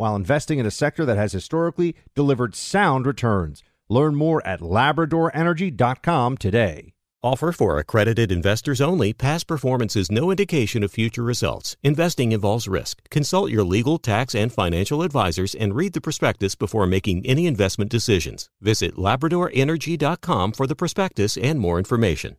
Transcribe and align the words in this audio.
while 0.00 0.16
investing 0.16 0.58
in 0.58 0.64
a 0.64 0.70
sector 0.70 1.04
that 1.04 1.18
has 1.18 1.32
historically 1.32 1.94
delivered 2.14 2.54
sound 2.54 3.04
returns. 3.04 3.62
Learn 3.90 4.14
more 4.14 4.44
at 4.46 4.60
labradorenergy.com 4.60 6.38
today. 6.38 6.94
Offer 7.22 7.52
for 7.52 7.78
accredited 7.78 8.32
investors 8.32 8.80
only. 8.80 9.12
Past 9.12 9.46
performance 9.46 9.94
is 9.94 10.10
no 10.10 10.30
indication 10.30 10.82
of 10.82 10.90
future 10.90 11.22
results. 11.22 11.76
Investing 11.82 12.32
involves 12.32 12.66
risk. 12.66 13.10
Consult 13.10 13.50
your 13.50 13.62
legal, 13.62 13.98
tax, 13.98 14.34
and 14.34 14.50
financial 14.50 15.02
advisors 15.02 15.54
and 15.54 15.74
read 15.74 15.92
the 15.92 16.00
prospectus 16.00 16.54
before 16.54 16.86
making 16.86 17.26
any 17.26 17.46
investment 17.46 17.90
decisions. 17.90 18.48
Visit 18.62 18.96
labradorenergy.com 18.96 20.52
for 20.52 20.66
the 20.66 20.76
prospectus 20.76 21.36
and 21.36 21.60
more 21.60 21.76
information. 21.76 22.38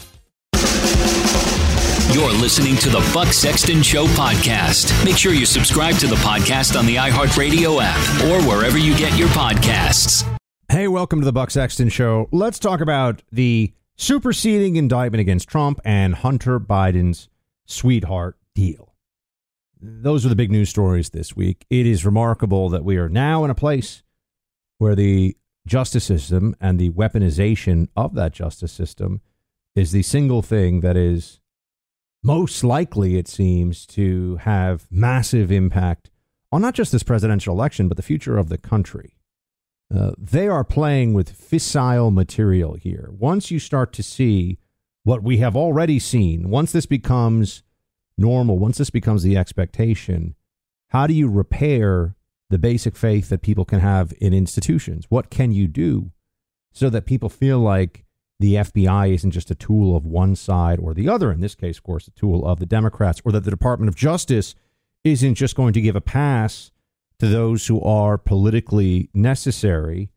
You're 2.13 2.33
listening 2.33 2.75
to 2.79 2.89
the 2.89 3.09
Buck 3.13 3.29
Sexton 3.29 3.81
Show 3.81 4.05
podcast. 4.07 5.05
Make 5.05 5.15
sure 5.15 5.31
you 5.31 5.45
subscribe 5.45 5.95
to 5.99 6.07
the 6.07 6.17
podcast 6.17 6.77
on 6.77 6.85
the 6.85 6.97
iHeartRadio 6.97 7.79
app 7.81 8.23
or 8.25 8.45
wherever 8.45 8.77
you 8.77 8.97
get 8.97 9.17
your 9.17 9.29
podcasts. 9.29 10.27
Hey, 10.67 10.89
welcome 10.89 11.21
to 11.21 11.25
the 11.25 11.31
Buck 11.31 11.51
Sexton 11.51 11.87
Show. 11.87 12.27
Let's 12.33 12.59
talk 12.59 12.81
about 12.81 13.23
the 13.31 13.71
superseding 13.95 14.75
indictment 14.75 15.21
against 15.21 15.47
Trump 15.47 15.79
and 15.85 16.15
Hunter 16.15 16.59
Biden's 16.59 17.29
sweetheart 17.65 18.37
deal. 18.55 18.93
Those 19.79 20.25
are 20.25 20.29
the 20.29 20.35
big 20.35 20.51
news 20.51 20.69
stories 20.69 21.11
this 21.11 21.33
week. 21.33 21.65
It 21.69 21.87
is 21.87 22.05
remarkable 22.05 22.67
that 22.69 22.83
we 22.83 22.97
are 22.97 23.07
now 23.07 23.45
in 23.45 23.49
a 23.49 23.55
place 23.55 24.03
where 24.79 24.95
the 24.95 25.37
justice 25.65 26.03
system 26.03 26.57
and 26.59 26.77
the 26.77 26.89
weaponization 26.89 27.87
of 27.95 28.15
that 28.15 28.33
justice 28.33 28.73
system 28.73 29.21
is 29.75 29.93
the 29.93 30.03
single 30.03 30.41
thing 30.41 30.81
that 30.81 30.97
is 30.97 31.40
most 32.23 32.63
likely, 32.63 33.17
it 33.17 33.27
seems, 33.27 33.85
to 33.87 34.37
have 34.37 34.87
massive 34.91 35.51
impact 35.51 36.09
on 36.51 36.61
not 36.61 36.75
just 36.75 36.91
this 36.91 37.03
presidential 37.03 37.53
election, 37.55 37.87
but 37.87 37.97
the 37.97 38.03
future 38.03 38.37
of 38.37 38.49
the 38.49 38.57
country. 38.57 39.15
Uh, 39.93 40.11
they 40.17 40.47
are 40.47 40.63
playing 40.63 41.13
with 41.13 41.37
fissile 41.37 42.13
material 42.13 42.75
here. 42.75 43.09
Once 43.11 43.51
you 43.51 43.59
start 43.59 43.91
to 43.93 44.03
see 44.03 44.57
what 45.03 45.23
we 45.23 45.37
have 45.37 45.55
already 45.55 45.99
seen, 45.99 46.49
once 46.49 46.71
this 46.71 46.85
becomes 46.85 47.63
normal, 48.17 48.59
once 48.59 48.77
this 48.77 48.89
becomes 48.89 49.23
the 49.23 49.35
expectation, 49.35 50.35
how 50.89 51.07
do 51.07 51.13
you 51.13 51.27
repair 51.29 52.15
the 52.49 52.59
basic 52.59 52.95
faith 52.95 53.29
that 53.29 53.41
people 53.41 53.65
can 53.65 53.79
have 53.79 54.13
in 54.21 54.33
institutions? 54.33 55.05
What 55.09 55.29
can 55.29 55.51
you 55.51 55.67
do 55.67 56.11
so 56.71 56.89
that 56.89 57.05
people 57.05 57.29
feel 57.29 57.59
like 57.59 58.05
the 58.41 58.55
FBI 58.55 59.13
isn't 59.13 59.31
just 59.31 59.51
a 59.51 59.55
tool 59.55 59.95
of 59.95 60.03
one 60.03 60.35
side 60.35 60.79
or 60.79 60.95
the 60.95 61.07
other, 61.07 61.31
in 61.31 61.41
this 61.41 61.53
case, 61.53 61.77
of 61.77 61.83
course, 61.83 62.07
a 62.07 62.11
tool 62.11 62.43
of 62.43 62.59
the 62.59 62.65
Democrats, 62.65 63.21
or 63.23 63.31
that 63.31 63.43
the 63.43 63.51
Department 63.51 63.87
of 63.87 63.95
Justice 63.95 64.55
isn't 65.03 65.35
just 65.35 65.55
going 65.55 65.73
to 65.73 65.81
give 65.81 65.95
a 65.95 66.01
pass 66.01 66.71
to 67.19 67.27
those 67.27 67.67
who 67.67 67.79
are 67.81 68.17
politically 68.17 69.09
necessary 69.13 70.09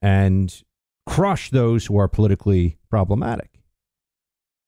and 0.00 0.62
crush 1.06 1.50
those 1.50 1.86
who 1.86 1.98
are 1.98 2.06
politically 2.06 2.78
problematic. 2.88 3.60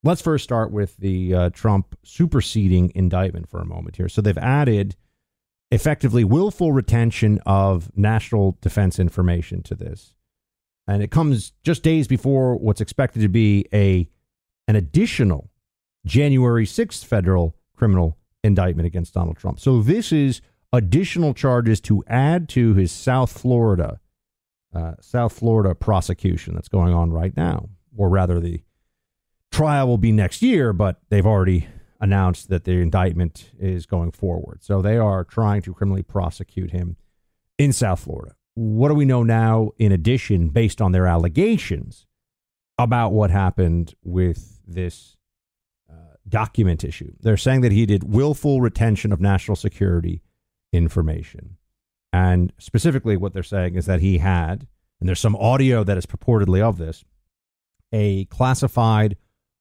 Let's 0.03 0.21
first 0.21 0.43
start 0.43 0.73
with 0.73 0.97
the 0.97 1.35
uh, 1.35 1.51
Trump 1.51 1.97
superseding 2.03 2.91
indictment 2.97 3.49
for 3.49 3.61
a 3.61 3.65
moment 3.65 3.95
here. 3.95 4.09
So 4.09 4.23
they've 4.23 4.37
added 4.37 4.97
effectively 5.71 6.25
willful 6.25 6.73
retention 6.73 7.41
of 7.47 7.97
national 7.97 8.59
defense 8.61 8.99
information 8.99 9.63
to 9.63 9.77
this 9.77 10.15
and 10.87 11.03
it 11.03 11.11
comes 11.11 11.53
just 11.63 11.83
days 11.83 12.07
before 12.07 12.57
what's 12.57 12.81
expected 12.81 13.23
to 13.23 13.29
be 13.29 13.67
a 13.73 14.09
an 14.69 14.77
additional 14.77 15.51
January 16.07 16.67
6th 16.67 17.05
federal 17.05 17.57
criminal 17.77 18.19
indictment 18.43 18.87
against 18.87 19.15
Donald 19.15 19.37
Trump. 19.37 19.61
So 19.61 19.83
this 19.83 20.13
is 20.13 20.41
additional 20.73 21.35
charges 21.35 21.81
to 21.83 22.03
add 22.07 22.49
to 22.51 22.75
his 22.75 22.93
South 22.93 23.33
Florida 23.33 24.01
uh, 24.75 24.95
South 25.01 25.33
Florida 25.33 25.75
prosecution 25.75 26.55
that's 26.55 26.69
going 26.69 26.93
on 26.93 27.13
right 27.13 27.37
now, 27.37 27.69
or 27.97 28.09
rather, 28.09 28.41
the 28.41 28.63
trial 29.53 29.87
will 29.87 29.99
be 29.99 30.11
next 30.11 30.43
year, 30.43 30.73
but 30.73 31.01
they've 31.11 31.27
already 31.27 31.69
announced 32.01 32.49
that 32.49 32.65
the 32.65 32.73
indictment 32.73 33.53
is 33.59 33.87
going 33.87 34.11
forward. 34.11 34.65
So 34.65 34.83
they 34.83 34.99
are 34.99 35.23
trying 35.23 35.63
to 35.63 35.73
criminally 35.73 36.03
prosecute 36.03 36.73
him 36.73 36.97
in 37.57 37.73
South 37.73 38.01
Florida 38.01 38.35
what 38.55 38.89
do 38.89 38.95
we 38.95 39.05
know 39.05 39.23
now, 39.23 39.73
in 39.79 39.93
addition, 39.93 40.49
based 40.49 40.81
on 40.81 40.93
their 40.93 41.07
allegations 41.07 42.07
about 42.79 43.13
what 43.13 43.31
happened 43.31 43.95
with 44.03 44.61
this 44.67 45.17
uh, 45.91 46.17
document 46.29 46.85
issue? 46.85 47.13
They're 47.21 47.37
saying 47.37 47.63
that 47.63 47.73
he 47.73 47.87
did 47.87 48.05
willful 48.05 48.61
retention 48.61 49.13
of 49.13 49.21
national 49.21 49.57
security 49.57 50.23
information. 50.73 51.57
And 52.13 52.53
specifically, 52.59 53.17
what 53.17 53.33
they're 53.33 53.43
saying 53.43 53.75
is 53.75 53.87
that 53.87 54.01
he 54.01 54.19
had 54.19 54.69
and 55.05 55.09
there's 55.11 55.21
some 55.21 55.37
audio 55.37 55.85
that 55.85 55.99
is 55.99 56.07
purportedly 56.07 56.63
of 56.63 56.79
this, 56.79 57.05
a 57.93 58.25
classified 58.25 59.19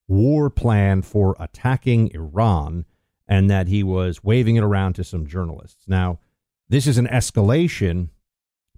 war 0.08 0.50
plan 0.50 1.02
for 1.02 1.36
attacking 1.38 2.12
Iran, 2.14 2.86
and 3.28 3.50
that 3.50 3.68
he 3.68 3.84
was 3.84 4.24
waving 4.24 4.56
it 4.56 4.64
around 4.64 4.94
to 4.94 5.04
some 5.04 5.28
journalists. 5.28 5.84
Now, 5.86 6.20
this 6.70 6.88
is 6.88 6.98
an 6.98 7.08
escalation 7.08 8.08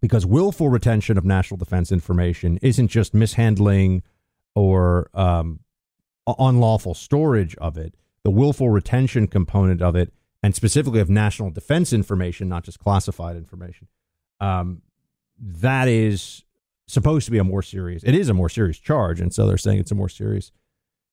because 0.06 0.26
willful 0.26 0.70
retention 0.70 1.18
of 1.18 1.26
national 1.26 1.58
defense 1.58 1.92
information 1.92 2.60
isn't 2.62 2.90
just 2.90 3.14
mishandling 3.14 4.04
or 4.54 5.10
um, 5.14 5.60
unlawful 6.40 6.94
storage 6.94 7.56
of 7.56 7.78
it. 7.78 7.96
The 8.24 8.30
willful 8.32 8.70
retention 8.70 9.28
component 9.28 9.82
of 9.82 9.96
it, 9.96 10.14
and 10.44 10.54
specifically 10.54 11.00
of 11.00 11.10
national 11.10 11.50
defense 11.50 11.92
information, 11.92 12.48
not 12.48 12.64
just 12.64 12.80
classified 12.80 13.36
information, 13.36 13.88
um, 14.40 14.84
that 15.40 15.88
is 15.88 16.44
supposed 16.88 17.26
to 17.26 17.32
be 17.32 17.40
a 17.40 17.44
more 17.44 17.64
serious. 17.64 18.04
It 18.04 18.14
is 18.14 18.30
a 18.30 18.34
more 18.34 18.50
serious 18.50 18.78
charge, 18.78 19.20
and 19.20 19.34
so 19.34 19.48
they're 19.48 19.58
saying 19.58 19.80
it's 19.80 19.92
a 19.92 19.96
more 19.96 20.10
serious 20.10 20.52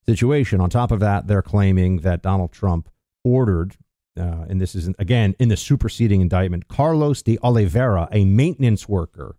situation. 0.06 0.60
On 0.60 0.68
top 0.68 0.90
of 0.90 1.00
that, 1.00 1.26
they're 1.28 1.42
claiming 1.42 1.98
that 1.98 2.22
Donald 2.22 2.52
Trump 2.52 2.88
ordered, 3.24 3.76
uh, 4.18 4.44
and 4.48 4.60
this 4.60 4.74
is 4.74 4.88
again 4.98 5.34
in 5.38 5.48
the 5.48 5.56
superseding 5.56 6.20
indictment, 6.20 6.68
Carlos 6.68 7.22
de 7.22 7.38
Oliveira, 7.42 8.08
a 8.12 8.24
maintenance 8.24 8.88
worker, 8.88 9.36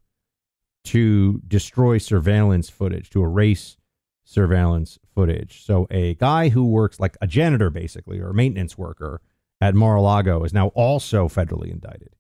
to 0.86 1.42
destroy 1.48 1.98
surveillance 1.98 2.70
footage, 2.70 3.10
to 3.12 3.24
erase 3.24 3.78
surveillance 4.26 5.00
footage. 5.14 5.64
So 5.64 5.88
a 5.92 6.16
guy 6.16 6.50
who 6.50 6.66
works 6.66 7.00
like 7.00 7.18
a 7.22 7.28
janitor, 7.28 7.70
basically, 7.70 8.20
or 8.20 8.30
a 8.30 8.34
maintenance 8.34 8.78
worker 8.78 9.22
at 9.62 9.76
Mar-a-Lago 9.76 10.44
is 10.44 10.54
now 10.54 10.68
also 10.70 11.28
federally 11.28 11.72
indicted. 11.72 12.16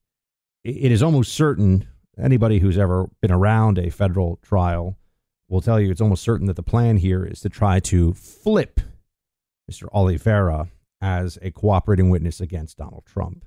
It 0.63 0.91
is 0.91 1.03
almost 1.03 1.33
certain 1.33 1.87
anybody 2.17 2.59
who's 2.59 2.77
ever 2.77 3.09
been 3.21 3.31
around 3.31 3.77
a 3.77 3.89
federal 3.89 4.37
trial 4.37 4.97
will 5.49 5.61
tell 5.61 5.79
you 5.79 5.91
it's 5.91 6.01
almost 6.01 6.23
certain 6.23 6.47
that 6.47 6.55
the 6.55 6.63
plan 6.63 6.97
here 6.97 7.25
is 7.25 7.41
to 7.41 7.49
try 7.49 7.79
to 7.79 8.13
flip 8.13 8.79
Mr. 9.69 9.87
Oliveira 9.93 10.69
as 11.03 11.37
a 11.41 11.51
cooperating 11.51 12.09
witness 12.09 12.39
against 12.39 12.77
Donald 12.77 13.03
Trump. 13.05 13.43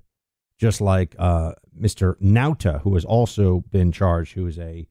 Just 0.58 0.80
like 0.80 1.16
uh, 1.18 1.52
Mr. 1.78 2.14
Nauta, 2.20 2.82
who 2.82 2.94
has 2.94 3.04
also 3.04 3.64
been 3.70 3.92
charged, 3.92 4.34
who 4.34 4.46
is 4.46 4.58
a 4.58 4.86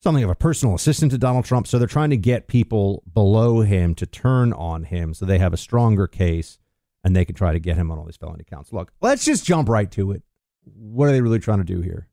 something 0.00 0.24
of 0.24 0.30
a 0.30 0.34
personal 0.34 0.74
assistant 0.74 1.12
to 1.12 1.18
Donald 1.18 1.44
Trump. 1.44 1.66
So 1.66 1.78
they're 1.78 1.86
trying 1.86 2.10
to 2.10 2.16
get 2.16 2.48
people 2.48 3.02
below 3.12 3.60
him 3.60 3.94
to 3.96 4.06
turn 4.06 4.52
on 4.52 4.84
him 4.84 5.14
so 5.14 5.24
they 5.24 5.38
have 5.38 5.52
a 5.52 5.56
stronger 5.56 6.06
case 6.06 6.58
and 7.04 7.14
they 7.14 7.24
can 7.24 7.34
try 7.34 7.52
to 7.52 7.60
get 7.60 7.76
him 7.76 7.90
on 7.90 7.98
all 7.98 8.04
these 8.04 8.16
felony 8.16 8.44
counts. 8.44 8.72
Look, 8.72 8.92
let's 9.00 9.24
just 9.24 9.44
jump 9.44 9.68
right 9.68 9.90
to 9.92 10.12
it. 10.12 10.22
What 10.64 11.08
are 11.08 11.12
they 11.12 11.20
really 11.20 11.38
trying 11.38 11.58
to 11.58 11.64
do 11.64 11.80
here? 11.80 12.08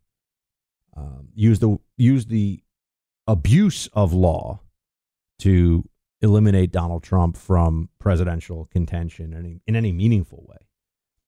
Um, 0.96 1.30
use 1.34 1.60
the 1.60 1.78
use 1.98 2.26
the 2.26 2.64
abuse 3.28 3.88
of 3.94 4.14
law 4.14 4.62
to 5.40 5.88
eliminate 6.22 6.72
Donald 6.72 7.04
Trump 7.04 7.38
from 7.38 7.90
presidential 8.00 8.66
contention 8.72 9.34
in 9.34 9.40
any, 9.40 9.62
in 9.68 9.76
any 9.76 9.92
meaningful 9.92 10.46
way. 10.48 10.58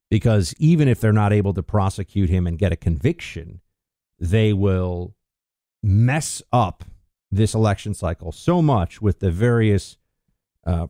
Because 0.09 0.53
even 0.57 0.87
if 0.87 0.99
they're 0.99 1.13
not 1.13 1.31
able 1.31 1.53
to 1.53 1.63
prosecute 1.63 2.29
him 2.29 2.45
and 2.45 2.57
get 2.57 2.73
a 2.73 2.75
conviction, 2.75 3.61
they 4.19 4.51
will 4.51 5.15
mess 5.81 6.41
up 6.51 6.83
this 7.31 7.53
election 7.53 7.93
cycle 7.93 8.31
so 8.31 8.61
much 8.61 9.01
with 9.01 9.19
the 9.19 9.31
various 9.31 9.97
uh, 10.65 10.87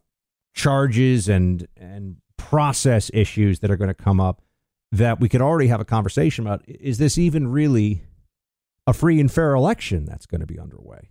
charges 0.53 1.29
and 1.29 1.67
and 1.77 2.17
process 2.37 3.11
issues 3.13 3.59
that 3.59 3.69
are 3.69 3.77
going 3.77 3.87
to 3.87 3.93
come 3.93 4.19
up 4.19 4.41
that 4.91 5.19
we 5.19 5.29
could 5.29 5.41
already 5.41 5.67
have 5.67 5.79
a 5.79 5.85
conversation 5.85 6.45
about 6.45 6.63
is 6.67 6.97
this 6.97 7.17
even 7.17 7.47
really 7.47 8.01
a 8.87 8.93
free 8.93 9.19
and 9.19 9.31
fair 9.31 9.53
election 9.53 10.03
that's 10.03 10.25
going 10.25 10.41
to 10.41 10.47
be 10.47 10.59
underway 10.59 11.09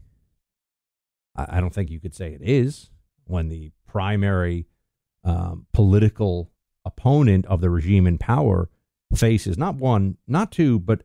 I 1.49 1.61
don't 1.61 1.75
think 1.75 1.91
you 1.91 2.01
could 2.01 2.15
say 2.15 2.33
it 2.33 2.43
is 2.43 2.91
when 3.25 3.49
the 3.49 3.73
primary 3.87 4.67
um, 5.25 5.67
political 5.73 6.51
opponent 6.85 7.47
of 7.47 7.61
the 7.61 7.71
regime 7.71 8.07
in 8.07 8.19
power 8.19 8.71
faces 9.15 9.59
not 9.59 9.75
one 9.75 10.17
not 10.27 10.51
two 10.53 10.79
but 10.79 11.03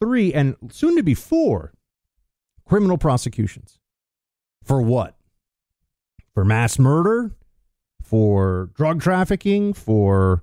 three 0.00 0.32
and 0.32 0.56
soon 0.70 0.96
to 0.96 1.02
be 1.02 1.14
four 1.14 1.72
criminal 2.66 2.98
prosecutions. 2.98 3.78
For 4.64 4.80
what? 4.80 5.16
For 6.34 6.44
mass 6.44 6.78
murder? 6.78 7.32
For 8.02 8.70
drug 8.74 9.00
trafficking? 9.00 9.74
For 9.74 10.42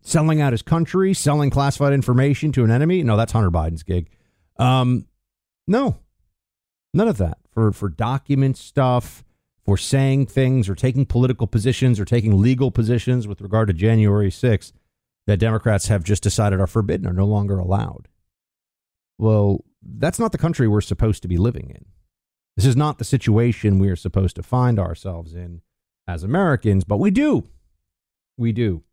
selling 0.00 0.40
out 0.40 0.52
his 0.52 0.62
country? 0.62 1.14
Selling 1.14 1.50
classified 1.50 1.92
information 1.92 2.52
to 2.52 2.64
an 2.64 2.70
enemy? 2.70 3.02
No, 3.02 3.16
that's 3.16 3.32
Hunter 3.32 3.50
Biden's 3.50 3.82
gig. 3.82 4.10
Um, 4.56 5.06
no, 5.66 5.98
none 6.92 7.08
of 7.08 7.18
that. 7.18 7.38
For, 7.50 7.72
for 7.72 7.88
document 7.88 8.56
stuff, 8.56 9.24
for 9.64 9.76
saying 9.76 10.26
things 10.26 10.68
or 10.68 10.74
taking 10.74 11.04
political 11.04 11.46
positions 11.46 12.00
or 12.00 12.04
taking 12.04 12.40
legal 12.40 12.70
positions 12.70 13.28
with 13.28 13.40
regard 13.40 13.68
to 13.68 13.74
January 13.74 14.30
6th 14.30 14.72
that 15.26 15.36
Democrats 15.36 15.88
have 15.88 16.02
just 16.02 16.22
decided 16.22 16.58
are 16.58 16.66
forbidden, 16.66 17.06
are 17.06 17.12
no 17.12 17.26
longer 17.26 17.58
allowed. 17.58 18.08
Well, 19.18 19.64
that's 19.82 20.18
not 20.18 20.32
the 20.32 20.38
country 20.38 20.66
we're 20.66 20.80
supposed 20.80 21.20
to 21.22 21.28
be 21.28 21.36
living 21.36 21.68
in. 21.68 21.84
This 22.56 22.64
is 22.64 22.76
not 22.76 22.98
the 22.98 23.04
situation 23.04 23.78
we 23.78 23.90
are 23.90 23.96
supposed 23.96 24.36
to 24.36 24.42
find 24.42 24.78
ourselves 24.78 25.34
in 25.34 25.60
as 26.06 26.22
Americans, 26.22 26.84
but 26.84 26.96
we 26.96 27.10
do. 27.10 27.44
We 28.38 28.52
do. 28.52 28.84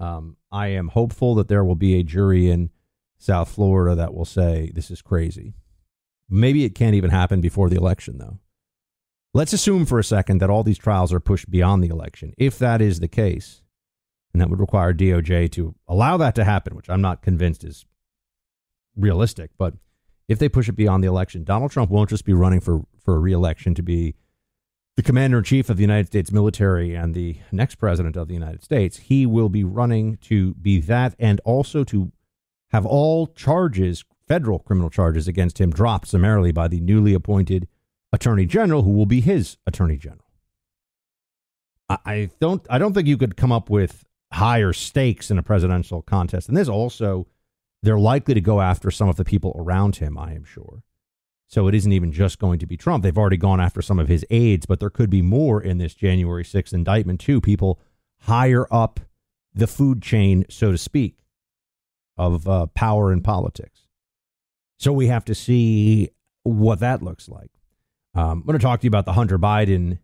Um, 0.00 0.36
I 0.50 0.68
am 0.68 0.88
hopeful 0.88 1.34
that 1.36 1.46
there 1.46 1.64
will 1.64 1.76
be 1.76 1.94
a 1.94 2.02
jury 2.02 2.50
in 2.50 2.70
South 3.18 3.50
Florida 3.50 3.94
that 3.94 4.14
will 4.14 4.24
say 4.24 4.72
this 4.74 4.90
is 4.90 5.00
crazy. 5.00 5.54
Maybe 6.30 6.64
it 6.64 6.74
can't 6.74 6.94
even 6.94 7.10
happen 7.10 7.40
before 7.40 7.68
the 7.68 7.76
election, 7.76 8.18
though. 8.18 8.38
Let's 9.34 9.52
assume 9.52 9.86
for 9.86 9.98
a 9.98 10.04
second 10.04 10.38
that 10.38 10.50
all 10.50 10.62
these 10.62 10.78
trials 10.78 11.12
are 11.12 11.20
pushed 11.20 11.50
beyond 11.50 11.82
the 11.82 11.88
election. 11.88 12.32
If 12.38 12.58
that 12.58 12.80
is 12.80 13.00
the 13.00 13.08
case, 13.08 13.62
and 14.32 14.40
that 14.40 14.48
would 14.48 14.60
require 14.60 14.94
DOJ 14.94 15.50
to 15.52 15.74
allow 15.88 16.16
that 16.16 16.34
to 16.36 16.44
happen, 16.44 16.74
which 16.76 16.88
I'm 16.88 17.00
not 17.00 17.22
convinced 17.22 17.64
is 17.64 17.84
realistic. 18.96 19.50
But 19.58 19.74
if 20.28 20.38
they 20.38 20.48
push 20.48 20.68
it 20.68 20.76
beyond 20.76 21.02
the 21.02 21.08
election, 21.08 21.44
Donald 21.44 21.72
Trump 21.72 21.90
won't 21.90 22.10
just 22.10 22.24
be 22.24 22.32
running 22.32 22.60
for, 22.60 22.82
for 23.04 23.16
a 23.16 23.20
reelection 23.20 23.74
to 23.74 23.82
be 23.82 24.14
the 24.96 25.02
commander 25.02 25.38
in 25.38 25.44
chief 25.44 25.70
of 25.70 25.76
the 25.76 25.82
United 25.82 26.08
States 26.08 26.30
military 26.30 26.94
and 26.94 27.14
the 27.14 27.36
next 27.50 27.76
president 27.76 28.16
of 28.16 28.28
the 28.28 28.34
United 28.34 28.62
States. 28.62 28.98
He 28.98 29.26
will 29.26 29.48
be 29.48 29.64
running 29.64 30.16
to 30.22 30.54
be 30.54 30.80
that 30.80 31.14
and 31.18 31.40
also 31.44 31.84
to 31.84 32.12
have 32.70 32.86
all 32.86 33.26
charges, 33.28 34.04
federal 34.30 34.60
criminal 34.60 34.90
charges 34.90 35.26
against 35.26 35.60
him, 35.60 35.70
dropped 35.70 36.06
summarily 36.06 36.52
by 36.52 36.68
the 36.68 36.80
newly 36.80 37.14
appointed 37.14 37.66
attorney 38.12 38.46
general, 38.46 38.84
who 38.84 38.92
will 38.92 39.04
be 39.04 39.20
his 39.20 39.56
attorney 39.66 39.96
general. 39.96 40.30
I, 41.88 41.98
I 42.06 42.30
don't. 42.38 42.64
I 42.70 42.78
don't 42.78 42.94
think 42.94 43.08
you 43.08 43.18
could 43.18 43.36
come 43.36 43.50
up 43.50 43.68
with 43.68 44.04
higher 44.32 44.72
stakes 44.72 45.32
in 45.32 45.38
a 45.38 45.42
presidential 45.42 46.00
contest. 46.02 46.46
And 46.46 46.56
this 46.56 46.68
also 46.68 47.26
they're 47.82 47.98
likely 47.98 48.34
to 48.34 48.40
go 48.40 48.60
after 48.60 48.92
some 48.92 49.08
of 49.08 49.16
the 49.16 49.24
people 49.24 49.52
around 49.56 49.96
him, 49.96 50.16
I 50.16 50.34
am 50.34 50.44
sure. 50.44 50.84
So 51.48 51.66
it 51.66 51.74
isn't 51.74 51.92
even 51.92 52.12
just 52.12 52.38
going 52.38 52.60
to 52.60 52.66
be 52.66 52.76
Trump. 52.76 53.02
They've 53.02 53.18
already 53.18 53.36
gone 53.36 53.60
after 53.60 53.82
some 53.82 53.98
of 53.98 54.06
his 54.06 54.24
aides, 54.30 54.66
but 54.66 54.78
there 54.78 54.90
could 54.90 55.10
be 55.10 55.22
more 55.22 55.60
in 55.60 55.78
this 55.78 55.94
January 55.94 56.44
6th 56.44 56.72
indictment, 56.72 57.18
too. 57.18 57.40
People 57.40 57.80
higher 58.20 58.66
up 58.70 59.00
the 59.52 59.66
food 59.66 60.02
chain, 60.02 60.44
so 60.48 60.70
to 60.70 60.78
speak, 60.78 61.16
of 62.16 62.46
uh, 62.46 62.66
power 62.66 63.12
in 63.12 63.22
politics. 63.22 63.79
So 64.80 64.94
we 64.94 65.08
have 65.08 65.26
to 65.26 65.34
see 65.34 66.08
what 66.42 66.80
that 66.80 67.02
looks 67.02 67.28
like. 67.28 67.50
Um, 68.14 68.30
I'm 68.30 68.42
going 68.42 68.58
to 68.58 68.64
talk 68.64 68.80
to 68.80 68.84
you 68.84 68.88
about 68.88 69.04
the 69.04 69.12
Hunter 69.12 69.38
Biden 69.38 69.98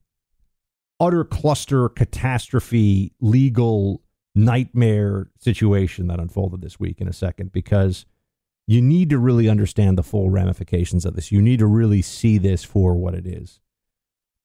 utter 1.00 1.24
cluster 1.24 1.88
catastrophe 1.88 3.12
legal 3.18 4.02
nightmare 4.34 5.30
situation 5.38 6.08
that 6.08 6.20
unfolded 6.20 6.60
this 6.60 6.78
week 6.78 7.00
in 7.00 7.08
a 7.08 7.12
second 7.12 7.52
because 7.52 8.04
you 8.66 8.82
need 8.82 9.08
to 9.10 9.18
really 9.18 9.48
understand 9.48 9.96
the 9.96 10.02
full 10.02 10.28
ramifications 10.28 11.06
of 11.06 11.14
this. 11.14 11.32
You 11.32 11.40
need 11.40 11.58
to 11.60 11.66
really 11.66 12.02
see 12.02 12.36
this 12.36 12.62
for 12.62 12.94
what 12.94 13.14
it 13.14 13.26
is. 13.26 13.60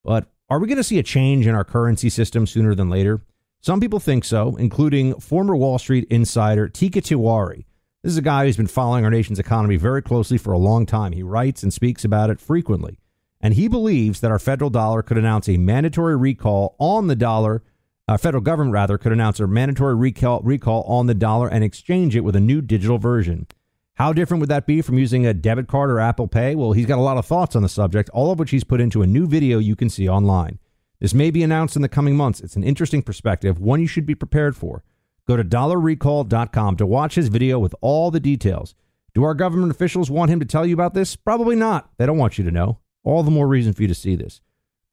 But 0.03 0.27
are 0.49 0.59
we 0.59 0.67
going 0.67 0.77
to 0.77 0.83
see 0.83 0.99
a 0.99 1.03
change 1.03 1.45
in 1.45 1.55
our 1.55 1.65
currency 1.65 2.09
system 2.09 2.47
sooner 2.47 2.73
than 2.73 2.89
later? 2.89 3.21
Some 3.59 3.81
people 3.81 3.99
think 3.99 4.23
so, 4.23 4.55
including 4.55 5.19
former 5.19 5.57
Wall 5.57 5.77
Street 5.77 6.07
insider 6.09 6.69
Teeka 6.69 7.01
Tiwari. 7.01 7.65
This 8.03 8.13
is 8.13 8.17
a 8.17 8.23
guy 8.23 8.45
who's 8.45 8.57
been 8.57 8.65
following 8.65 9.05
our 9.05 9.11
nation's 9.11 9.37
economy 9.37 9.75
very 9.75 10.01
closely 10.01 10.39
for 10.39 10.53
a 10.53 10.57
long 10.57 10.87
time. 10.87 11.11
He 11.11 11.21
writes 11.21 11.61
and 11.61 11.71
speaks 11.71 12.03
about 12.03 12.31
it 12.31 12.39
frequently. 12.39 12.97
And 13.39 13.53
he 13.53 13.67
believes 13.67 14.21
that 14.21 14.31
our 14.31 14.39
federal 14.39 14.71
dollar 14.71 15.03
could 15.03 15.19
announce 15.19 15.47
a 15.47 15.57
mandatory 15.57 16.15
recall 16.15 16.75
on 16.79 17.05
the 17.05 17.15
dollar 17.15 17.61
uh, 18.07 18.17
federal 18.17 18.41
government 18.41 18.73
rather 18.73 18.97
could 18.97 19.11
announce 19.11 19.39
a 19.39 19.45
mandatory 19.45 19.93
recall 19.95 20.41
recall 20.41 20.81
on 20.83 21.05
the 21.05 21.13
dollar 21.13 21.47
and 21.47 21.63
exchange 21.63 22.15
it 22.15 22.21
with 22.21 22.35
a 22.35 22.39
new 22.39 22.59
digital 22.59 22.97
version. 22.97 23.45
How 23.93 24.13
different 24.13 24.41
would 24.41 24.49
that 24.49 24.65
be 24.65 24.81
from 24.81 24.97
using 24.97 25.27
a 25.27 25.33
debit 25.33 25.67
card 25.67 25.91
or 25.91 25.99
Apple 25.99 26.27
Pay? 26.27 26.55
Well, 26.55 26.71
he's 26.71 26.87
got 26.87 26.97
a 26.97 27.01
lot 27.01 27.17
of 27.17 27.25
thoughts 27.27 27.55
on 27.55 27.61
the 27.61 27.69
subject, 27.69 28.09
all 28.09 28.31
of 28.31 28.39
which 28.39 28.49
he's 28.49 28.63
put 28.63 28.81
into 28.81 29.03
a 29.03 29.07
new 29.07 29.27
video 29.27 29.59
you 29.59 29.75
can 29.75 29.89
see 29.89 30.09
online. 30.09 30.57
This 30.99 31.13
may 31.13 31.29
be 31.29 31.43
announced 31.43 31.75
in 31.75 31.83
the 31.83 31.87
coming 31.87 32.17
months. 32.17 32.41
It's 32.41 32.55
an 32.55 32.63
interesting 32.63 33.03
perspective, 33.03 33.59
one 33.59 33.79
you 33.79 33.87
should 33.87 34.07
be 34.07 34.15
prepared 34.15 34.55
for. 34.55 34.83
Go 35.27 35.37
to 35.37 35.43
dollarrecall.com 35.43 36.77
to 36.77 36.85
watch 36.85 37.15
his 37.15 37.27
video 37.27 37.59
with 37.59 37.75
all 37.81 38.11
the 38.11 38.19
details. 38.19 38.75
Do 39.13 39.23
our 39.23 39.33
government 39.33 39.71
officials 39.71 40.09
want 40.09 40.31
him 40.31 40.39
to 40.39 40.45
tell 40.45 40.65
you 40.65 40.73
about 40.73 40.93
this? 40.93 41.15
Probably 41.15 41.55
not. 41.55 41.89
They 41.97 42.05
don't 42.05 42.17
want 42.17 42.37
you 42.37 42.43
to 42.45 42.51
know. 42.51 42.79
All 43.03 43.23
the 43.23 43.31
more 43.31 43.47
reason 43.47 43.73
for 43.73 43.81
you 43.81 43.87
to 43.87 43.95
see 43.95 44.15
this. 44.15 44.41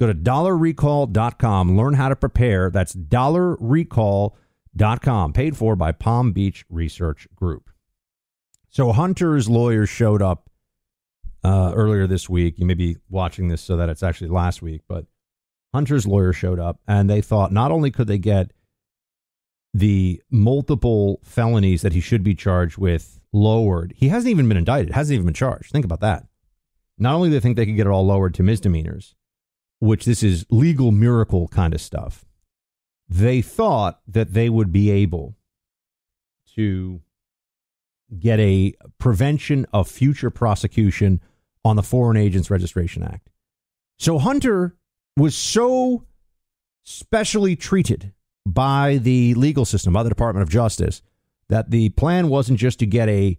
Go 0.00 0.06
to 0.06 0.14
dollarrecall.com, 0.14 1.76
learn 1.76 1.94
how 1.94 2.08
to 2.08 2.16
prepare. 2.16 2.70
That's 2.70 2.94
dollarrecall.com, 2.94 5.32
paid 5.32 5.56
for 5.56 5.76
by 5.76 5.92
Palm 5.92 6.32
Beach 6.32 6.64
Research 6.68 7.28
Group. 7.34 7.70
So 8.68 8.92
Hunter's 8.92 9.48
lawyers 9.48 9.88
showed 9.88 10.22
up 10.22 10.50
uh, 11.42 11.72
earlier 11.74 12.06
this 12.06 12.28
week. 12.28 12.58
You 12.58 12.66
may 12.66 12.74
be 12.74 12.98
watching 13.08 13.48
this 13.48 13.60
so 13.60 13.76
that 13.76 13.88
it's 13.88 14.04
actually 14.04 14.28
last 14.28 14.62
week, 14.62 14.82
but 14.86 15.06
Hunter's 15.74 16.06
lawyer 16.06 16.32
showed 16.32 16.60
up 16.60 16.78
and 16.86 17.10
they 17.10 17.20
thought 17.20 17.52
not 17.52 17.72
only 17.72 17.90
could 17.90 18.06
they 18.06 18.18
get 18.18 18.52
the 19.78 20.20
multiple 20.30 21.20
felonies 21.22 21.82
that 21.82 21.92
he 21.92 22.00
should 22.00 22.24
be 22.24 22.34
charged 22.34 22.78
with 22.78 23.20
lowered, 23.32 23.92
he 23.96 24.08
hasn't 24.08 24.30
even 24.30 24.48
been 24.48 24.56
indicted, 24.56 24.94
hasn't 24.94 25.14
even 25.14 25.26
been 25.26 25.34
charged. 25.34 25.70
Think 25.70 25.84
about 25.84 26.00
that. 26.00 26.26
Not 26.98 27.14
only 27.14 27.28
do 27.28 27.34
they 27.34 27.40
think 27.40 27.56
they 27.56 27.66
could 27.66 27.76
get 27.76 27.86
it 27.86 27.90
all 27.90 28.04
lowered 28.04 28.34
to 28.34 28.42
misdemeanors, 28.42 29.14
which 29.78 30.04
this 30.04 30.22
is 30.22 30.44
legal 30.50 30.90
miracle 30.90 31.46
kind 31.48 31.74
of 31.74 31.80
stuff, 31.80 32.24
they 33.08 33.40
thought 33.40 34.00
that 34.08 34.32
they 34.32 34.48
would 34.48 34.72
be 34.72 34.90
able 34.90 35.36
to 36.56 37.00
get 38.18 38.40
a 38.40 38.74
prevention 38.98 39.64
of 39.72 39.88
future 39.88 40.30
prosecution 40.30 41.20
on 41.64 41.76
the 41.76 41.82
Foreign 41.84 42.16
Agents 42.16 42.50
Registration 42.50 43.04
Act. 43.04 43.30
So 43.96 44.18
Hunter 44.18 44.76
was 45.16 45.36
so 45.36 46.04
specially 46.82 47.54
treated 47.54 48.12
by 48.54 48.98
the 48.98 49.34
legal 49.34 49.64
system, 49.64 49.92
by 49.92 50.02
the 50.02 50.08
Department 50.08 50.42
of 50.42 50.48
Justice, 50.48 51.02
that 51.48 51.70
the 51.70 51.90
plan 51.90 52.28
wasn't 52.28 52.58
just 52.58 52.78
to 52.80 52.86
get 52.86 53.08
a 53.08 53.38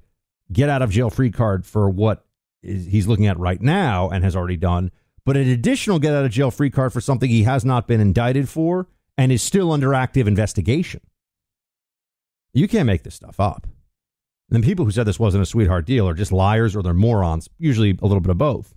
get 0.52 0.70
out 0.70 0.82
of 0.82 0.90
jail 0.90 1.10
free 1.10 1.32
card 1.32 1.66
for 1.66 1.90
what 1.90 2.26
is, 2.64 2.86
he's 2.88 3.08
looking 3.08 3.28
at 3.28 3.38
right 3.38 3.62
now 3.62 4.10
and 4.10 4.24
has 4.24 4.36
already 4.36 4.58
done, 4.58 4.92
but 5.26 5.38
an 5.38 5.48
additional 5.48 6.00
get 6.00 6.14
out 6.14 6.26
of 6.26 6.32
jail 6.32 6.52
free 6.52 6.70
card 6.70 6.92
for 6.92 7.02
something 7.02 7.30
he 7.30 7.44
has 7.44 7.64
not 7.64 7.88
been 7.88 8.02
indicted 8.02 8.50
for 8.50 8.88
and 9.18 9.32
is 9.32 9.44
still 9.44 9.72
under 9.72 9.94
active 9.94 10.28
investigation. 10.28 11.02
You 12.54 12.68
can't 12.68 12.88
make 12.88 13.04
this 13.04 13.16
stuff 13.16 13.40
up. 13.40 13.68
And 14.52 14.64
the 14.64 14.68
people 14.68 14.86
who 14.86 14.92
said 14.92 15.06
this 15.06 15.20
wasn't 15.20 15.44
a 15.44 15.46
sweetheart 15.46 15.86
deal 15.86 16.10
are 16.10 16.16
just 16.16 16.32
liars 16.32 16.76
or 16.76 16.82
they're 16.82 16.94
morons, 16.94 17.48
usually 17.60 17.92
a 18.02 18.06
little 18.06 18.22
bit 18.22 18.32
of 18.32 18.40
both, 18.40 18.74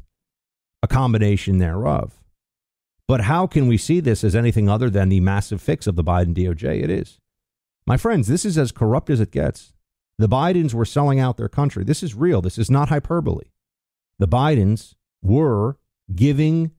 a 0.82 0.88
combination 0.88 1.58
thereof. 1.58 2.21
But 3.08 3.22
how 3.22 3.46
can 3.46 3.66
we 3.66 3.76
see 3.76 4.00
this 4.00 4.24
as 4.24 4.34
anything 4.34 4.68
other 4.68 4.88
than 4.88 5.08
the 5.08 5.20
massive 5.20 5.60
fix 5.60 5.86
of 5.86 5.96
the 5.96 6.04
Biden 6.04 6.34
DOJ? 6.34 6.82
It 6.82 6.90
is. 6.90 7.18
My 7.86 7.96
friends, 7.96 8.28
this 8.28 8.44
is 8.44 8.56
as 8.56 8.72
corrupt 8.72 9.10
as 9.10 9.20
it 9.20 9.32
gets. 9.32 9.72
The 10.18 10.28
Bidens 10.28 10.72
were 10.72 10.84
selling 10.84 11.18
out 11.18 11.36
their 11.36 11.48
country. 11.48 11.84
This 11.84 12.02
is 12.02 12.14
real. 12.14 12.40
This 12.40 12.58
is 12.58 12.70
not 12.70 12.90
hyperbole. 12.90 13.46
The 14.18 14.28
Bidens 14.28 14.94
were 15.20 15.78
giving 16.14 16.72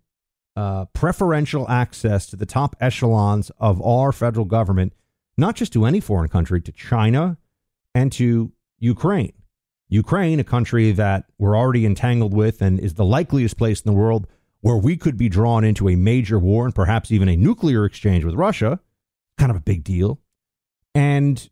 uh, 0.55 0.85
preferential 0.85 1.67
access 1.69 2.25
to 2.27 2.35
the 2.35 2.45
top 2.45 2.75
echelons 2.79 3.51
of 3.57 3.81
our 3.81 4.11
federal 4.11 4.45
government, 4.45 4.93
not 5.37 5.55
just 5.55 5.73
to 5.73 5.85
any 5.85 5.99
foreign 5.99 6.29
country, 6.29 6.61
to 6.61 6.71
China 6.71 7.37
and 7.93 8.11
to 8.13 8.51
Ukraine. 8.79 9.33
Ukraine, 9.89 10.39
a 10.39 10.43
country 10.43 10.91
that 10.91 11.25
we're 11.37 11.57
already 11.57 11.85
entangled 11.85 12.33
with 12.33 12.61
and 12.61 12.79
is 12.79 12.93
the 12.93 13.05
likeliest 13.05 13.57
place 13.57 13.81
in 13.81 13.91
the 13.91 13.97
world 13.97 14.27
where 14.63 14.77
we 14.77 14.95
could 14.95 15.17
be 15.17 15.27
drawn 15.27 15.65
into 15.65 15.89
a 15.89 15.95
major 15.97 16.39
war 16.39 16.63
and 16.63 16.73
perhaps 16.73 17.11
even 17.11 17.27
a 17.27 17.35
nuclear 17.35 17.83
exchange 17.83 18.23
with 18.23 18.33
Russia, 18.33 18.79
kind 19.37 19.51
of 19.51 19.57
a 19.57 19.59
big 19.59 19.83
deal. 19.83 20.21
And 20.95 21.49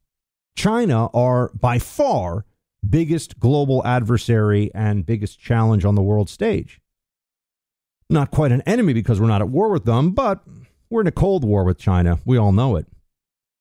China 0.55 1.07
are 1.07 1.51
by 1.53 1.77
far 1.77 2.45
biggest 2.89 3.37
global 3.37 3.85
adversary 3.85 4.71
and 4.73 5.05
biggest 5.05 5.41
challenge 5.41 5.83
on 5.83 5.95
the 5.95 6.01
world 6.01 6.29
stage. 6.29 6.79
Not 8.09 8.31
quite 8.31 8.53
an 8.53 8.61
enemy 8.61 8.93
because 8.93 9.19
we're 9.19 9.27
not 9.27 9.41
at 9.41 9.49
war 9.49 9.69
with 9.69 9.83
them, 9.83 10.11
but 10.11 10.41
we're 10.89 11.01
in 11.01 11.07
a 11.07 11.11
cold 11.11 11.43
war 11.43 11.65
with 11.65 11.77
China. 11.77 12.19
We 12.23 12.37
all 12.37 12.53
know 12.53 12.77
it. 12.77 12.87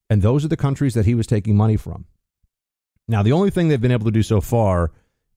And 0.09 0.23
those 0.23 0.45
are 0.45 0.49
the 0.49 0.57
countries 0.57 0.95
that 0.95 1.07
he 1.07 1.15
was 1.17 1.27
taking 1.27 1.57
money 1.57 1.77
from. 1.77 2.05
Now, 3.09 3.25
the 3.25 3.33
only 3.33 3.51
thing 3.51 3.67
they've 3.67 3.81
been 3.81 3.91
able 3.91 4.05
to 4.05 4.13
do 4.13 4.23
so 4.23 4.41
far 4.41 4.93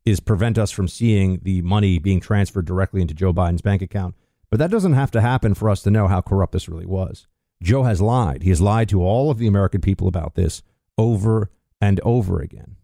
is 0.05 0.19
prevent 0.19 0.57
us 0.57 0.71
from 0.71 0.87
seeing 0.87 1.39
the 1.43 1.61
money 1.61 1.97
being 1.99 2.19
transferred 2.19 2.65
directly 2.65 3.01
into 3.01 3.13
Joe 3.13 3.33
Biden's 3.33 3.61
bank 3.61 3.81
account. 3.81 4.15
But 4.49 4.59
that 4.59 4.71
doesn't 4.71 4.93
have 4.93 5.11
to 5.11 5.21
happen 5.21 5.53
for 5.53 5.69
us 5.69 5.81
to 5.83 5.91
know 5.91 6.07
how 6.07 6.21
corrupt 6.21 6.53
this 6.53 6.69
really 6.69 6.85
was. 6.85 7.27
Joe 7.61 7.83
has 7.83 8.01
lied. 8.01 8.43
He 8.43 8.49
has 8.49 8.61
lied 8.61 8.89
to 8.89 9.01
all 9.01 9.31
of 9.31 9.37
the 9.37 9.47
American 9.47 9.81
people 9.81 10.07
about 10.07 10.35
this 10.35 10.61
over 10.97 11.49
and 11.79 11.99
over 12.01 12.39
again. 12.39 12.75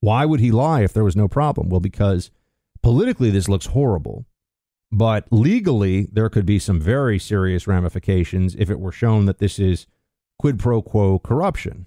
Why 0.00 0.24
would 0.24 0.40
he 0.40 0.50
lie 0.50 0.82
if 0.82 0.92
there 0.92 1.04
was 1.04 1.16
no 1.16 1.28
problem? 1.28 1.68
Well, 1.68 1.80
because 1.80 2.30
politically 2.82 3.30
this 3.30 3.48
looks 3.48 3.66
horrible, 3.66 4.26
but 4.90 5.26
legally 5.30 6.08
there 6.12 6.28
could 6.28 6.46
be 6.46 6.58
some 6.58 6.80
very 6.80 7.18
serious 7.18 7.66
ramifications 7.66 8.54
if 8.56 8.70
it 8.70 8.80
were 8.80 8.92
shown 8.92 9.26
that 9.26 9.38
this 9.38 9.58
is 9.58 9.86
quid 10.38 10.58
pro 10.58 10.82
quo 10.82 11.18
corruption. 11.18 11.86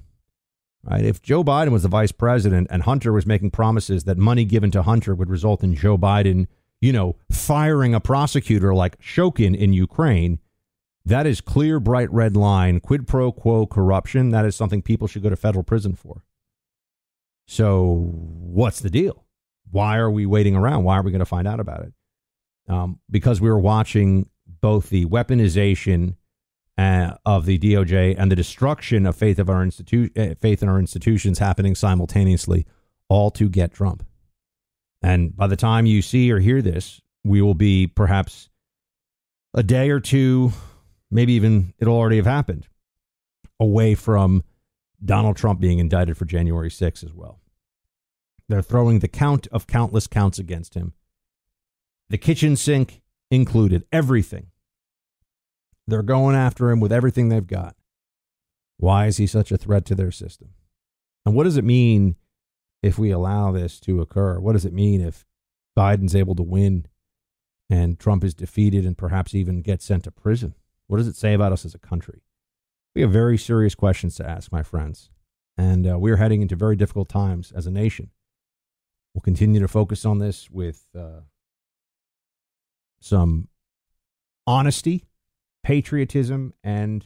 Right? 0.84 1.06
If 1.06 1.22
Joe 1.22 1.44
Biden 1.44 1.72
was 1.72 1.84
the 1.84 1.90
vice 1.90 2.12
president 2.12 2.68
and 2.70 2.84
Hunter 2.84 3.14
was 3.14 3.26
making 3.26 3.52
promises 3.52 4.04
that 4.04 4.18
money 4.18 4.44
given 4.44 4.70
to 4.72 4.84
Hunter 4.84 5.16
would 5.16 5.30
result 5.30 5.64
in 5.64 5.76
Joe 5.76 5.98
Biden, 5.98 6.48
you 6.82 6.92
know, 6.92 7.16
firing 7.32 7.96
a 7.96 8.02
prosecutor 8.02 8.74
like 8.74 9.00
Shokin 9.00 9.56
in 9.56 9.72
Ukraine, 9.72 10.40
that 11.06 11.26
is 11.26 11.42
clear, 11.42 11.80
bright 11.80 12.12
red 12.12 12.36
line, 12.36 12.80
quid 12.80 13.08
pro 13.08 13.32
quo 13.32 13.66
corruption. 13.66 14.30
That 14.30 14.46
is 14.46 14.56
something 14.56 14.82
people 14.82 15.08
should 15.08 15.24
go 15.24 15.30
to 15.30 15.36
federal 15.36 15.64
prison 15.64 15.96
for. 15.96 16.24
So, 17.48 18.12
what's 18.14 18.80
the 18.80 18.90
deal? 18.90 19.26
Why 19.72 19.98
are 19.98 20.12
we 20.12 20.26
waiting 20.26 20.56
around? 20.56 20.84
Why 20.84 20.98
are 20.98 21.02
we 21.02 21.12
going 21.12 21.20
to 21.20 21.26
find 21.26 21.48
out 21.48 21.60
about 21.60 21.84
it? 21.84 21.94
Um, 22.70 23.00
because 23.10 23.42
we 23.42 23.50
were 23.50 23.60
watching 23.60 24.30
both 24.62 24.90
the 24.90 25.06
weaponization 25.06 26.16
uh, 26.78 27.16
of 27.26 27.46
the 27.46 27.60
DOJ 27.60 28.16
and 28.18 28.32
the 28.32 28.36
destruction 28.36 29.06
of 29.06 29.16
faith 29.16 29.40
of 29.40 29.50
our 29.50 29.64
institu- 29.64 30.18
uh, 30.18 30.36
faith 30.42 30.64
in 30.64 30.70
our 30.70 30.80
institutions 30.80 31.40
happening 31.40 31.76
simultaneously, 31.76 32.66
all 33.10 33.30
to 33.32 33.50
get 33.50 33.74
Trump. 33.74 34.06
And 35.02 35.36
by 35.36 35.48
the 35.48 35.56
time 35.56 35.86
you 35.86 36.02
see 36.02 36.32
or 36.32 36.40
hear 36.40 36.62
this, 36.62 37.02
we 37.24 37.42
will 37.42 37.54
be 37.54 37.88
perhaps 37.88 38.50
a 39.54 39.64
day 39.64 39.90
or 39.90 40.00
two, 40.00 40.52
maybe 41.12 41.34
even 41.34 41.74
it'll 41.78 41.96
already 41.96 42.18
have 42.18 42.26
happened, 42.26 42.68
away 43.60 43.96
from 43.96 44.44
Donald 45.04 45.36
Trump 45.38 45.60
being 45.60 45.80
indicted 45.80 46.18
for 46.18 46.26
January 46.26 46.70
6th 46.70 47.04
as 47.04 47.14
well. 47.14 47.40
They're 48.50 48.62
throwing 48.62 49.00
the 49.00 49.08
count 49.08 49.48
of 49.52 49.68
countless 49.68 50.08
counts 50.08 50.40
against 50.40 50.74
him, 50.74 50.94
the 52.10 52.18
kitchen 52.18 52.56
sink 52.56 53.02
included, 53.32 53.86
everything. 53.92 54.48
They're 55.88 56.04
going 56.04 56.36
after 56.36 56.70
him 56.70 56.80
with 56.80 56.92
everything 56.92 57.30
they've 57.30 57.46
got. 57.46 57.76
Why 58.78 59.08
is 59.08 59.18
he 59.18 59.28
such 59.28 59.52
a 59.52 59.58
threat 59.58 59.86
to 59.86 59.96
their 59.96 60.12
system? 60.12 60.50
And 61.26 61.36
what 61.36 61.44
does 61.44 61.58
it 61.58 61.64
mean 61.64 62.16
if 62.82 62.98
we 62.98 63.12
allow 63.12 63.52
this 63.52 63.80
to 63.82 64.02
occur? 64.02 64.40
What 64.40 64.54
does 64.54 64.66
it 64.66 64.74
mean 64.74 65.02
if 65.02 65.26
Biden's 65.78 66.16
able 66.16 66.36
to 66.36 66.44
win 66.44 66.86
and 67.70 68.00
Trump 68.00 68.24
is 68.24 68.34
defeated 68.34 68.86
and 68.86 68.98
perhaps 68.98 69.34
even 69.34 69.62
gets 69.62 69.86
sent 69.86 70.04
to 70.04 70.12
prison? 70.12 70.56
What 70.88 70.98
does 70.98 71.08
it 71.08 71.16
say 71.16 71.34
about 71.34 71.54
us 71.54 71.66
as 71.66 71.74
a 71.74 71.80
country? 71.80 72.24
We 72.96 73.02
have 73.02 73.12
very 73.12 73.38
serious 73.38 73.74
questions 73.74 74.16
to 74.16 74.30
ask, 74.30 74.52
my 74.52 74.64
friends. 74.64 75.10
And 75.58 75.88
uh, 75.88 75.98
we're 75.98 76.18
heading 76.18 76.42
into 76.42 76.56
very 76.56 76.76
difficult 76.76 77.10
times 77.10 77.52
as 77.52 77.66
a 77.66 77.72
nation. 77.72 78.10
We'll 79.14 79.22
continue 79.22 79.60
to 79.60 79.68
focus 79.68 80.06
on 80.06 80.20
this 80.20 80.50
with 80.50 80.86
uh, 80.98 81.22
some 83.00 83.48
honesty, 84.48 85.06
patriotism, 85.64 86.54
and 86.64 87.06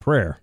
prayer. 0.00 0.40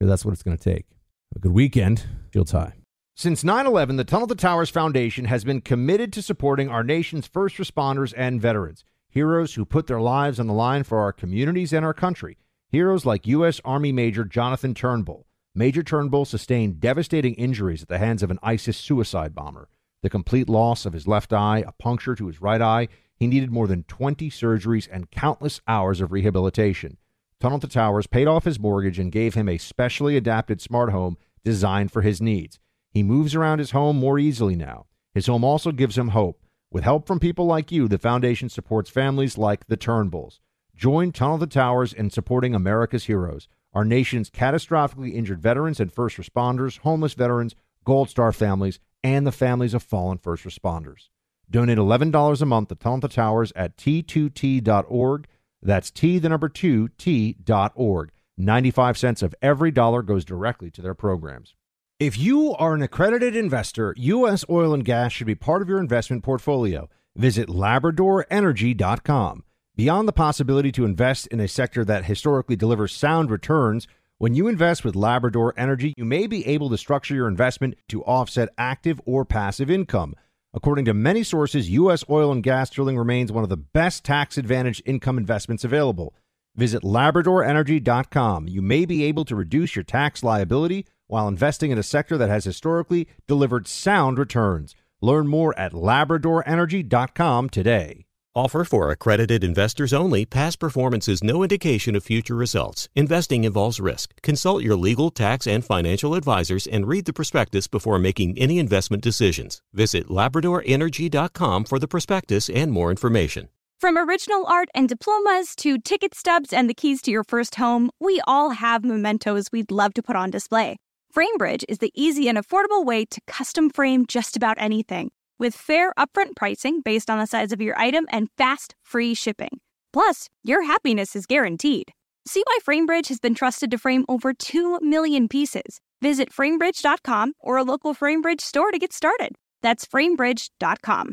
That's 0.00 0.24
what 0.24 0.32
it's 0.32 0.42
going 0.42 0.56
to 0.56 0.62
take. 0.62 0.86
A 1.34 1.38
good 1.38 1.52
weekend. 1.52 2.06
Feel 2.30 2.44
high. 2.50 2.74
Since 3.16 3.42
9 3.42 3.66
11, 3.66 3.96
the 3.96 4.04
Tunnel 4.04 4.28
to 4.28 4.34
Towers 4.36 4.70
Foundation 4.70 5.24
has 5.24 5.42
been 5.44 5.60
committed 5.60 6.12
to 6.12 6.22
supporting 6.22 6.68
our 6.68 6.84
nation's 6.84 7.26
first 7.26 7.56
responders 7.56 8.14
and 8.16 8.40
veterans, 8.40 8.84
heroes 9.08 9.54
who 9.54 9.64
put 9.64 9.88
their 9.88 10.00
lives 10.00 10.38
on 10.38 10.46
the 10.46 10.52
line 10.52 10.84
for 10.84 11.00
our 11.00 11.12
communities 11.12 11.72
and 11.72 11.84
our 11.84 11.94
country. 11.94 12.38
Heroes 12.70 13.04
like 13.04 13.26
U.S. 13.26 13.60
Army 13.64 13.90
Major 13.90 14.24
Jonathan 14.24 14.72
Turnbull. 14.72 15.26
Major 15.54 15.82
Turnbull 15.82 16.26
sustained 16.26 16.78
devastating 16.78 17.34
injuries 17.34 17.82
at 17.82 17.88
the 17.88 17.98
hands 17.98 18.22
of 18.22 18.30
an 18.30 18.38
ISIS 18.42 18.76
suicide 18.76 19.34
bomber. 19.34 19.68
The 20.02 20.10
complete 20.10 20.48
loss 20.48 20.86
of 20.86 20.92
his 20.92 21.08
left 21.08 21.32
eye, 21.32 21.64
a 21.66 21.72
puncture 21.72 22.14
to 22.14 22.28
his 22.28 22.40
right 22.40 22.62
eye. 22.62 22.86
He 23.18 23.26
needed 23.26 23.50
more 23.50 23.66
than 23.66 23.82
20 23.84 24.30
surgeries 24.30 24.88
and 24.90 25.10
countless 25.10 25.60
hours 25.66 26.00
of 26.00 26.12
rehabilitation. 26.12 26.98
Tunnel 27.40 27.60
to 27.60 27.68
Towers 27.68 28.06
paid 28.06 28.26
off 28.26 28.44
his 28.44 28.58
mortgage 28.58 28.98
and 28.98 29.12
gave 29.12 29.34
him 29.34 29.48
a 29.48 29.58
specially 29.58 30.16
adapted 30.16 30.60
smart 30.60 30.90
home 30.90 31.16
designed 31.44 31.92
for 31.92 32.02
his 32.02 32.20
needs. 32.20 32.58
He 32.90 33.02
moves 33.02 33.34
around 33.34 33.58
his 33.58 33.72
home 33.72 33.96
more 33.96 34.18
easily 34.18 34.56
now. 34.56 34.86
His 35.14 35.26
home 35.26 35.44
also 35.44 35.72
gives 35.72 35.96
him 35.96 36.08
hope. 36.08 36.42
With 36.70 36.84
help 36.84 37.06
from 37.06 37.18
people 37.18 37.46
like 37.46 37.72
you, 37.72 37.88
the 37.88 37.98
foundation 37.98 38.48
supports 38.48 38.90
families 38.90 39.38
like 39.38 39.66
the 39.66 39.76
Turnbulls. 39.76 40.40
Join 40.76 41.12
Tunnel 41.12 41.38
to 41.38 41.46
Towers 41.46 41.92
in 41.92 42.10
supporting 42.10 42.54
America's 42.54 43.06
heroes, 43.06 43.48
our 43.72 43.84
nation's 43.84 44.30
catastrophically 44.30 45.14
injured 45.14 45.42
veterans 45.42 45.80
and 45.80 45.92
first 45.92 46.16
responders, 46.16 46.78
homeless 46.78 47.14
veterans, 47.14 47.54
Gold 47.84 48.10
Star 48.10 48.32
families, 48.32 48.80
and 49.02 49.26
the 49.26 49.32
families 49.32 49.74
of 49.74 49.82
fallen 49.82 50.18
first 50.18 50.44
responders. 50.44 51.08
Donate 51.50 51.78
$11 51.78 52.42
a 52.42 52.46
month 52.46 52.68
to 52.68 52.74
the 52.74 53.08
Towers 53.08 53.52
at 53.56 53.76
t2t.org. 53.76 55.26
That's 55.62 55.90
T, 55.90 56.18
the 56.18 56.28
number 56.28 56.48
two, 56.48 56.88
T.org. 56.98 58.10
95 58.36 58.98
cents 58.98 59.22
of 59.22 59.34
every 59.42 59.70
dollar 59.70 60.02
goes 60.02 60.24
directly 60.24 60.70
to 60.70 60.82
their 60.82 60.94
programs. 60.94 61.54
If 61.98 62.16
you 62.16 62.54
are 62.54 62.74
an 62.74 62.82
accredited 62.82 63.34
investor, 63.34 63.92
U.S. 63.96 64.44
oil 64.48 64.72
and 64.72 64.84
gas 64.84 65.12
should 65.12 65.26
be 65.26 65.34
part 65.34 65.62
of 65.62 65.68
your 65.68 65.80
investment 65.80 66.22
portfolio. 66.22 66.88
Visit 67.16 67.48
LabradorEnergy.com. 67.48 69.42
Beyond 69.74 70.06
the 70.08 70.12
possibility 70.12 70.70
to 70.72 70.84
invest 70.84 71.26
in 71.28 71.40
a 71.40 71.48
sector 71.48 71.84
that 71.84 72.04
historically 72.04 72.54
delivers 72.54 72.92
sound 72.92 73.30
returns, 73.30 73.88
when 74.18 74.34
you 74.34 74.46
invest 74.46 74.84
with 74.84 74.94
Labrador 74.94 75.54
Energy, 75.56 75.94
you 75.96 76.04
may 76.04 76.28
be 76.28 76.46
able 76.46 76.70
to 76.70 76.78
structure 76.78 77.14
your 77.14 77.26
investment 77.28 77.74
to 77.88 78.04
offset 78.04 78.48
active 78.56 79.00
or 79.04 79.24
passive 79.24 79.70
income. 79.70 80.14
According 80.58 80.86
to 80.86 80.92
many 80.92 81.22
sources, 81.22 81.70
U.S. 81.70 82.02
oil 82.10 82.32
and 82.32 82.42
gas 82.42 82.68
drilling 82.68 82.98
remains 82.98 83.30
one 83.30 83.44
of 83.44 83.48
the 83.48 83.56
best 83.56 84.02
tax 84.02 84.36
advantaged 84.36 84.82
income 84.84 85.16
investments 85.16 85.62
available. 85.62 86.16
Visit 86.56 86.82
LabradorEnergy.com. 86.82 88.48
You 88.48 88.60
may 88.60 88.84
be 88.84 89.04
able 89.04 89.24
to 89.26 89.36
reduce 89.36 89.76
your 89.76 89.84
tax 89.84 90.24
liability 90.24 90.84
while 91.06 91.28
investing 91.28 91.70
in 91.70 91.78
a 91.78 91.84
sector 91.84 92.18
that 92.18 92.28
has 92.28 92.44
historically 92.44 93.06
delivered 93.28 93.68
sound 93.68 94.18
returns. 94.18 94.74
Learn 95.00 95.28
more 95.28 95.56
at 95.56 95.70
LabradorEnergy.com 95.70 97.50
today. 97.50 98.07
Offer 98.34 98.64
for 98.64 98.90
accredited 98.90 99.42
investors 99.42 99.92
only. 99.92 100.26
Past 100.26 100.58
performance 100.60 101.08
is 101.08 101.24
no 101.24 101.42
indication 101.42 101.96
of 101.96 102.04
future 102.04 102.34
results. 102.34 102.88
Investing 102.94 103.44
involves 103.44 103.80
risk. 103.80 104.14
Consult 104.22 104.62
your 104.62 104.76
legal, 104.76 105.10
tax, 105.10 105.46
and 105.46 105.64
financial 105.64 106.14
advisors 106.14 106.66
and 106.66 106.86
read 106.86 107.06
the 107.06 107.12
prospectus 107.12 107.66
before 107.66 107.98
making 107.98 108.38
any 108.38 108.58
investment 108.58 109.02
decisions. 109.02 109.62
Visit 109.72 110.08
LabradorEnergy.com 110.08 111.64
for 111.64 111.78
the 111.78 111.88
prospectus 111.88 112.48
and 112.48 112.70
more 112.70 112.90
information. 112.90 113.48
From 113.80 113.96
original 113.96 114.44
art 114.46 114.68
and 114.74 114.88
diplomas 114.88 115.54
to 115.56 115.78
ticket 115.78 116.14
stubs 116.14 116.52
and 116.52 116.68
the 116.68 116.74
keys 116.74 117.00
to 117.02 117.10
your 117.10 117.24
first 117.24 117.54
home, 117.54 117.90
we 118.00 118.20
all 118.26 118.50
have 118.50 118.84
mementos 118.84 119.50
we'd 119.52 119.70
love 119.70 119.94
to 119.94 120.02
put 120.02 120.16
on 120.16 120.30
display. 120.30 120.76
FrameBridge 121.16 121.64
is 121.68 121.78
the 121.78 121.92
easy 121.94 122.28
and 122.28 122.36
affordable 122.36 122.84
way 122.84 123.04
to 123.04 123.20
custom 123.26 123.70
frame 123.70 124.04
just 124.06 124.36
about 124.36 124.56
anything 124.60 125.10
with 125.38 125.54
fair 125.54 125.92
upfront 125.98 126.36
pricing 126.36 126.80
based 126.80 127.10
on 127.10 127.18
the 127.18 127.26
size 127.26 127.52
of 127.52 127.60
your 127.60 127.78
item 127.78 128.06
and 128.10 128.28
fast, 128.36 128.74
free 128.82 129.14
shipping. 129.14 129.60
Plus, 129.92 130.28
your 130.42 130.64
happiness 130.64 131.16
is 131.16 131.26
guaranteed. 131.26 131.92
See 132.26 132.42
why 132.46 132.58
FrameBridge 132.66 133.08
has 133.08 133.20
been 133.20 133.34
trusted 133.34 133.70
to 133.70 133.78
frame 133.78 134.04
over 134.08 134.34
2 134.34 134.80
million 134.82 135.28
pieces. 135.28 135.80
Visit 136.02 136.30
framebridge.com 136.30 137.32
or 137.40 137.56
a 137.56 137.64
local 137.64 137.94
FrameBridge 137.94 138.40
store 138.40 138.70
to 138.70 138.78
get 138.78 138.92
started. 138.92 139.32
That's 139.62 139.86
framebridge.com. 139.86 141.12